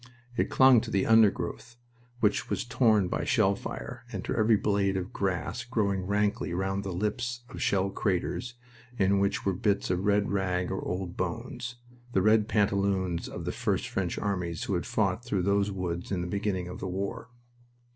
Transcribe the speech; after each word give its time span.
It 0.35 0.49
clung 0.49 0.81
to 0.81 0.89
the 0.89 1.05
undergrowth, 1.05 1.77
which 2.21 2.49
was 2.49 2.65
torn 2.65 3.07
by 3.07 3.23
shell 3.23 3.53
fire, 3.55 4.03
and 4.11 4.25
to 4.25 4.35
every 4.35 4.55
blade 4.55 4.97
of 4.97 5.13
grass 5.13 5.63
growing 5.63 6.07
rankly 6.07 6.55
round 6.55 6.83
the 6.83 6.91
lips 6.91 7.41
of 7.49 7.61
shell 7.61 7.91
craters 7.91 8.55
in 8.97 9.19
which 9.19 9.45
were 9.45 9.53
bits 9.53 9.91
of 9.91 10.03
red 10.05 10.31
rag 10.31 10.71
or 10.71 10.81
old 10.81 11.15
bones, 11.17 11.75
the 12.13 12.23
red 12.23 12.47
pantaloons 12.47 13.29
of 13.29 13.45
the 13.45 13.51
first 13.51 13.89
French 13.89 14.17
armies 14.17 14.63
who 14.63 14.73
had 14.73 14.87
fought 14.87 15.23
through 15.23 15.43
those 15.43 15.71
woods 15.71 16.11
in 16.11 16.21
the 16.21 16.27
beginning 16.27 16.67
of 16.67 16.79
the 16.79 16.87
war. 16.89 17.29